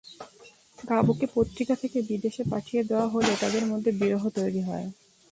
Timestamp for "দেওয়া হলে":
2.83-3.31